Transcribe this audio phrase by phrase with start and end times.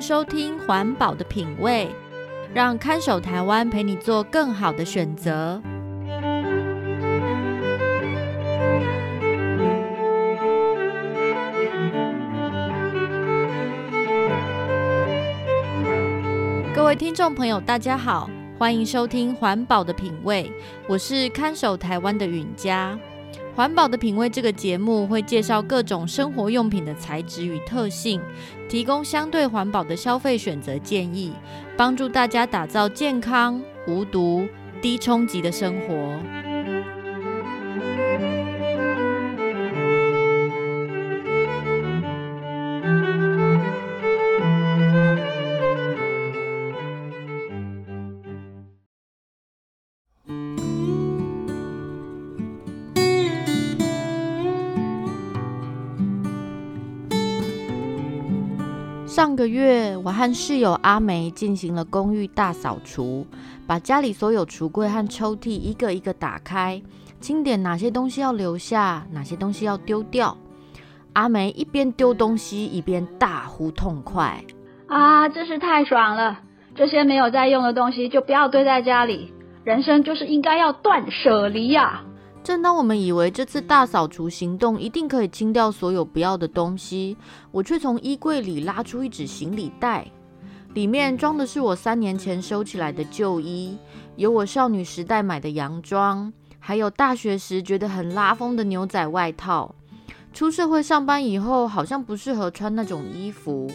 [0.00, 1.88] 收听《环保的品味》，
[2.54, 5.60] 让看守台湾陪你做更好的选择。
[16.74, 20.44] 各位听众朋友，大家好，欢迎收听《环保的品味》，
[20.86, 22.96] 我是看守台湾的允嘉。
[23.56, 28.20] 环保的品味这个节目会介绍各种生活用品的材质与特性，
[28.68, 31.32] 提供相对环保的消费选择建议，
[31.74, 34.46] 帮助大家打造健康、无毒、
[34.82, 36.45] 低冲击的生活。
[59.16, 63.26] 上个月，我和室友阿梅进行了公寓大扫除，
[63.66, 66.82] 把家里所有橱柜和抽屉一个一个打开，
[67.18, 70.36] 清点哪些东西要留下，哪些东西要丢掉。
[71.14, 74.44] 阿梅一边丢东西，一边大呼痛快
[74.86, 76.40] ：“啊，真是太爽了！
[76.74, 79.32] 这些没有在用的东西就不要堆在家里，
[79.64, 82.02] 人生就是应该要断舍离呀！”
[82.46, 87.16] 正当我们以为这次大扫除行动一定可以清掉所有不要的东西，
[87.50, 90.06] 我却从衣柜里拉出一纸行李袋，
[90.72, 93.76] 里面装的是我三年前收起来的旧衣，
[94.14, 99.74] 有我少女时代买的洋装，还有大学时觉得很拉风的牛仔外套。
[100.32, 103.68] 出社会上班以后，好像不适合穿那种衣服，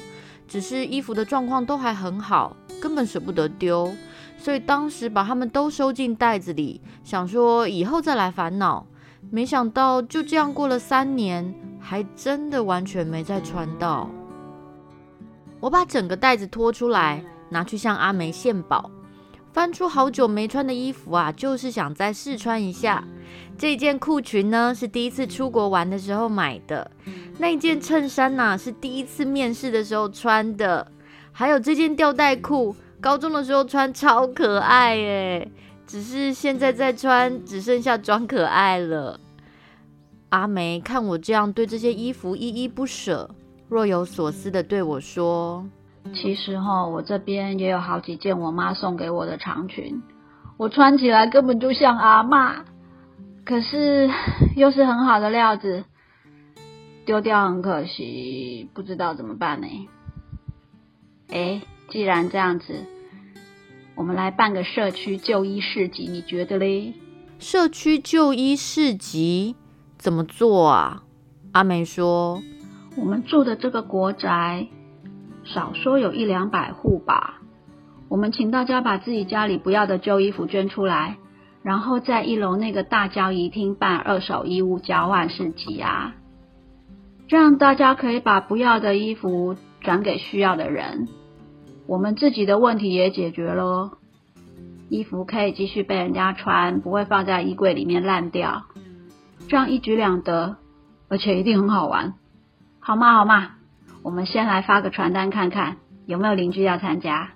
[0.47, 3.91] 只是衣服的状况都还很好，根本舍不得丢。
[4.41, 8.87] 所以当时把它们都收进袋子里，想说以后再来烦恼。
[9.29, 14.09] 没想到就这样过了三年，还真的完全没再穿到。
[15.59, 18.89] 我把整个袋子拖出来，拿去向阿梅献宝。
[19.53, 23.03] 翻出好久没穿的衣服啊，就是想再试穿一下。
[23.59, 26.89] 这件裤裙呢，是第一次出国玩的时候买的。
[27.37, 30.91] 那件衬衫呢，是第一次面试的时候穿的。
[31.31, 32.75] 还有这件吊带裤。
[33.01, 35.51] 高中的时候穿超可爱耶，
[35.87, 39.19] 只是现在再穿只剩下装可爱了。
[40.29, 43.31] 阿梅看我这样对这些衣服依依不舍，
[43.67, 45.65] 若有所思的对我说
[46.13, 50.03] ：“其实哈，我这边也有好几件我妈送给我的长裙，
[50.57, 52.63] 我穿起来根本就像阿妈，
[53.43, 54.11] 可是
[54.55, 55.83] 又是很好的料子，
[57.03, 59.67] 丢掉很可惜，不知道怎么办呢？”
[61.33, 61.61] 哎。
[61.91, 62.85] 既然这样子，
[63.95, 66.93] 我们来办个社区旧衣市集，你觉得嘞？
[67.37, 69.57] 社区旧衣市集
[69.97, 71.03] 怎么做啊？
[71.51, 72.41] 阿梅说
[72.95, 74.67] ：“我们住的这个国宅，
[75.43, 77.41] 少说有一两百户吧。
[78.07, 81.17] 我们请大家把自己家里不要的旧衣服捐出来，
[81.61, 86.15] 然后在一楼那个大交易厅办二手衣物交换市集啊，
[87.27, 91.09] 这样大家可以把不要的衣服转给需要的人。”
[91.87, 93.91] 我们自己的问题也解决了，
[94.89, 98.63] 衣服可以继续被人家穿，不会放在衣柜里面烂掉，
[99.47, 100.55] 这样一举两得，
[101.09, 102.13] 而且一定很好玩，
[102.79, 103.13] 好吗？
[103.15, 103.51] 好吗？
[104.03, 107.29] 我们先来发个传单看看，有没有邻居要参加。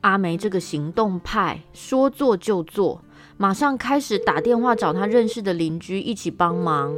[0.00, 3.02] 阿梅这个行动派，说做就做，
[3.36, 6.94] 马上开始打电话找他认识的邻居一起帮忙。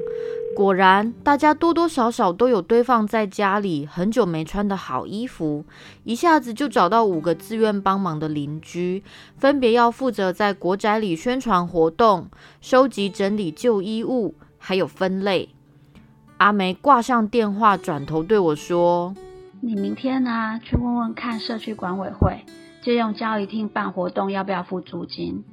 [0.55, 5.65] 果然，大家多多少少都有堆放在家里很久没穿的好衣服，
[6.05, 9.03] 一下子就找到五个自愿帮忙的邻居，
[9.39, 12.29] 分别要负责在国宅里宣传活动、
[12.61, 15.49] 收集整理旧衣物，还有分类。
[16.37, 19.15] 阿梅挂上电话，转头对我说
[19.63, 22.45] ：“你明天呢，去问问看社区管委会，
[22.83, 25.45] 借用交易厅办活动要不要付租金？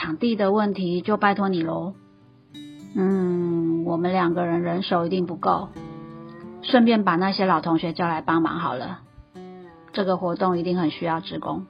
[0.00, 1.92] 场地的问题就拜托你喽。”
[2.96, 5.68] 嗯，我们两个人人手一定不够，
[6.62, 9.00] 顺便把那些老同学叫来帮忙好了。
[9.92, 11.66] 这个活动一定很需要职工，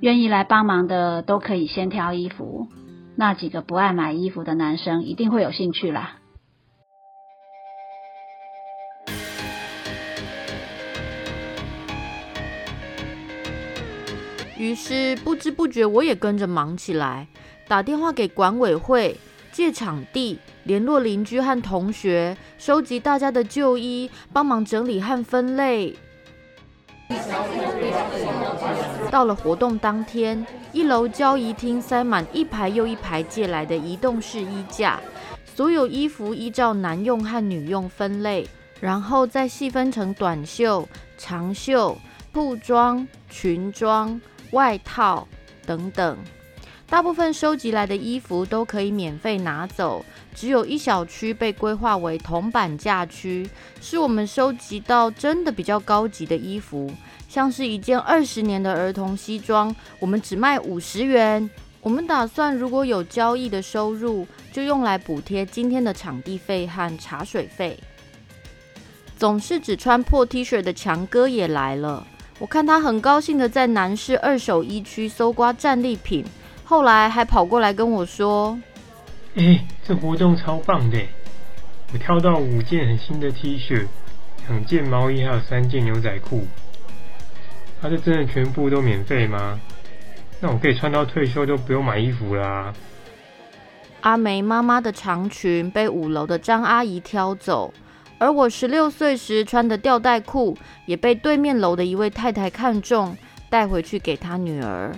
[0.00, 2.68] 愿意来帮忙的都可以先挑衣服。
[3.16, 6.18] 那几个不爱买衣服的男生一定会有兴趣啦。
[14.66, 17.28] 于是不知不觉我也跟着忙起来，
[17.68, 19.16] 打电话给管委会。
[19.52, 25.94] 借场地，联络邻居和同学，收集大家的旧衣，帮忙整理和分类。
[29.08, 35.00] 到了活动当天，一楼交易厅塞满一排又一排借来的移动式衣架，
[35.54, 38.46] 所有衣服依照男用和女用分类，
[38.80, 40.86] 然后再细分成短袖、
[41.16, 41.96] 长袖、
[42.30, 44.20] 裤装、裙装、
[44.56, 45.28] 外套
[45.66, 46.16] 等等。
[46.88, 50.02] 大部分收集来的衣服都可以免费拿走，
[50.34, 53.46] 只有一小区被规划为铜板价区，
[53.82, 56.90] 是我们收集到真的比较高级的衣服，
[57.28, 61.50] 像是一件二十年的儿童西装，我们只卖五十元。
[61.82, 67.78] 我们打算如果有交易的收入，就用来补贴今天的场地费和茶水费。
[69.18, 72.06] 总是只穿破 T 恤的强哥也来了，
[72.38, 76.24] 我看他很高兴的在南市二手一区搜刮战利品。
[76.64, 78.58] 后来还跑过来跟我说
[79.36, 81.00] ：“哎、欸，这活动超棒的！
[81.92, 83.86] 我挑到五件很新的 T 恤，
[84.48, 86.44] 两件毛衣，还有三件牛仔裤。
[87.80, 89.60] 他、啊、这真的全部都免费吗？
[90.40, 92.74] 那我可以穿到退休都不用买衣服啦。”
[94.02, 97.72] 阿梅妈妈的长裙被五楼的张阿姨挑走，
[98.18, 103.16] 而我十六岁时穿的吊带裤也被对面楼的一位太太看中，
[103.50, 104.94] 带回去给她女儿。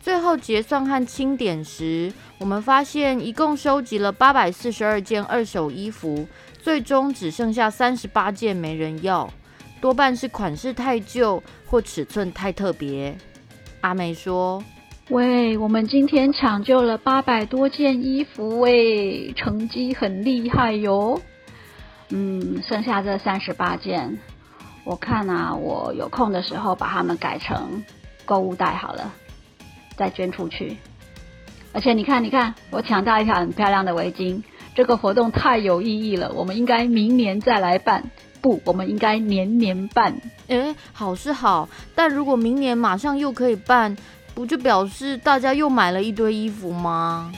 [0.00, 6.26] 最后结算和清点时，我们发现一共收集了八百四十二件二手衣服，
[6.60, 9.30] 最终只剩下三十八件没人要，
[9.80, 13.14] 多半是款式太旧或尺寸太特别。
[13.82, 14.62] 阿梅说
[15.10, 21.20] ：“喂，我们今天抢救了八百多件衣服，喂，成绩很厉害哟。
[22.10, 24.18] 嗯，剩下这三十八件，
[24.84, 27.82] 我看啊，我有空的时候把它们改成
[28.24, 29.12] 购物袋好了。”
[29.96, 30.78] 再捐出去，
[31.74, 34.42] 而且你看，你看，我抢到一条很漂亮的围巾。
[34.74, 38.10] 这个活动太有意义了，我们应该明年再来办。
[38.40, 40.18] 不，我们应该年年办。
[40.46, 43.94] 诶，好是好，但如果明年马上又可以办，
[44.34, 47.30] 不就表示大家又买了一堆衣服吗？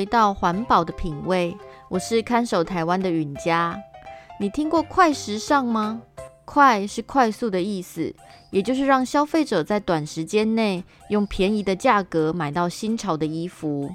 [0.00, 1.54] 回到环保的品味，
[1.90, 3.78] 我是看守台湾的允嘉。
[4.40, 6.00] 你听过快时尚吗？
[6.46, 8.14] 快是快速的意思，
[8.50, 13.90] 也就是让消费者在短时间内用便宜的价格买到新潮的衣服。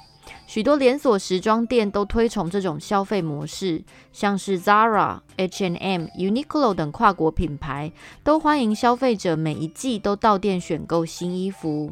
[0.46, 7.92] 许多连锁时装店都推崇这种消费模式，像是 Zara、H&M、Uniqlo 等跨国品牌
[8.24, 11.92] 都欢迎消费者每一季都到店选购新衣服。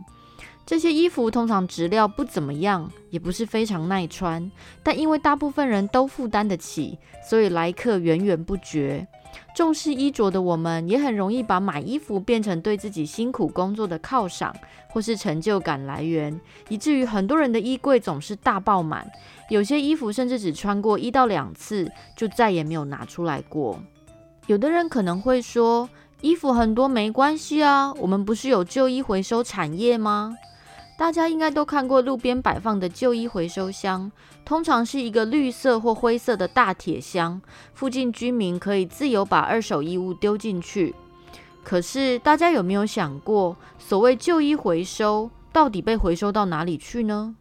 [0.65, 4.49] 这些衣服通常质料不怎么样，也不是非常耐穿，
[4.81, 9.05] 但因为大部分人都负担得起，所以来客源源不绝。
[9.55, 14.55] 重视衣着的我们，也很容易把买衣服变成对自己辛苦工作的犒赏，
[14.87, 16.39] 或是成就感来源，
[16.69, 19.05] 以至于很多人的衣柜总是大爆满，
[19.49, 23.79] 有些衣服甚至只穿过一到两次，就再也没有拿出来过。
[24.47, 25.89] 有的人可能会说，
[26.21, 30.35] 衣服很多没关系啊，我们不是有旧衣回收产业吗？
[30.95, 34.09] 大家应该都看过路边摆放的旧衣回收箱，
[34.45, 37.41] 通常是一个绿色或灰色的大铁箱，
[37.73, 40.95] 附近居民可以自由把二手衣物丢进去。
[41.63, 47.35] 可是，大家有没有想过，所谓旧衣回收，到底被回收到哪里去呢？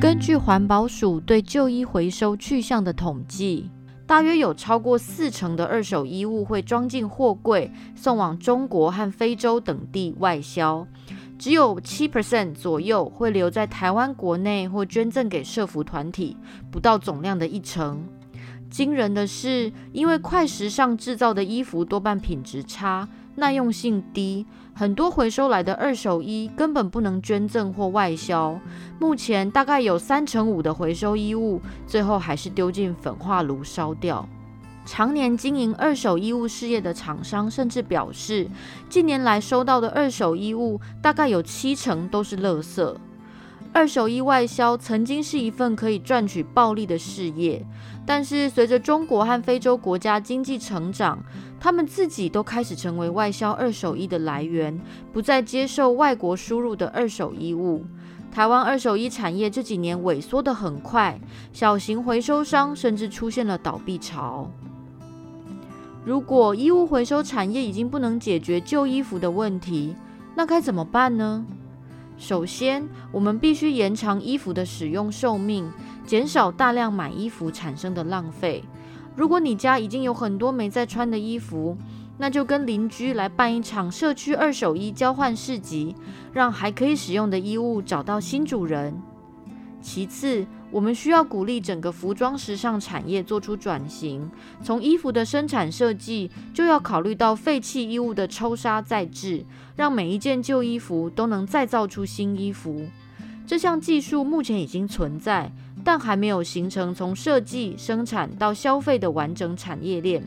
[0.00, 3.70] 根据环保署对旧衣回收去向的统计。
[4.08, 10.86] 大约有超过四成的二手衣物会装进货柜，送往中国和非洲等地外销，
[11.38, 16.38] 只有七 percent 左右会留在台湾国内或捐赠给社福团体，
[16.70, 18.02] 不到总量的一成。
[18.70, 24.46] 惊人的是，因为快时尚制造的衣服多半品质差，耐用性低。
[24.78, 28.56] 很多回收来的二手衣根本不能捐赠或外销。
[29.00, 34.28] 目前大概有三成五的回收衣物最后还是丢进焚化炉烧掉。
[34.86, 38.48] 常年经营二手衣物事业的厂商甚至表示，
[38.88, 42.94] 近年来收到的二手衣物大概有七成都是垃圾。
[43.72, 47.66] 二手衣外销曾经是一份可以赚取暴利的事业，
[48.06, 51.18] 但是随着中国和非洲国家经济成长，
[51.60, 54.80] 他们自己都开始成为外销二手衣的来源，
[55.12, 57.84] 不再接受外国输入的二手衣物。
[58.30, 61.18] 台湾二手衣产业这几年萎缩得很快，
[61.52, 64.50] 小型回收商甚至出现了倒闭潮。
[66.04, 69.94] 如果衣物回收产业已经不能解决旧衣服的问题，
[70.34, 71.44] 那该怎么办呢？
[72.16, 75.70] 首先，我们必须延长衣服的使用寿命，
[76.06, 78.62] 减少大量买衣服产生的浪费。
[79.18, 81.76] 如果你家已经有很多没在穿的衣服，
[82.18, 85.92] 那就跟邻居来办一场社区二手衣交换市集，
[86.32, 88.96] 让还可以使用的衣物找到新主人。
[89.82, 94.30] 其次，我们需要鼓励整个服装时尚产业做出转型，
[94.62, 99.44] 从衣服的生产设计就要考虑到废弃衣物的抽纱再制，
[99.74, 102.86] 让每一件旧衣服都能再造出新衣服。
[103.44, 105.50] 这项技术目前已经存在，
[105.88, 110.22] 但还没有形成从设计、生产到消费的完整产业链。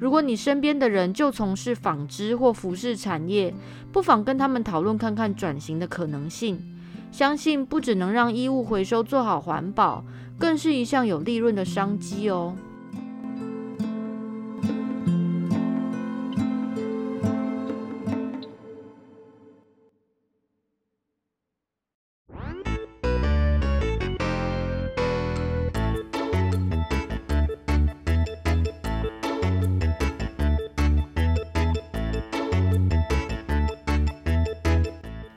[0.00, 3.54] 如果你身边的人就从事纺织或服饰产业，
[3.92, 6.60] 不妨跟他们讨论看看转型的可能性。
[7.12, 10.04] 相信不只能让衣物回收做好环保，
[10.40, 12.56] 更是一项有利润的商机哦。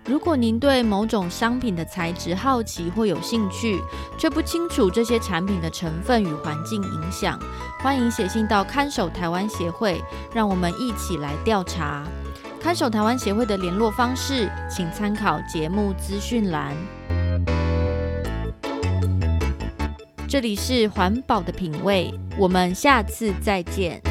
[0.10, 3.80] 如果您对某种商品的材质好奇或有兴趣，
[4.18, 7.40] 却不清楚这些产品的成分与环境影响，
[7.84, 10.02] 欢迎写信到看守台湾协会，
[10.34, 12.04] 让我们一起来调查。
[12.60, 16.76] 看守台湾协会的联络方式，请参考节目资讯栏。
[20.28, 24.09] 这里是环保的品味，我们下次再见。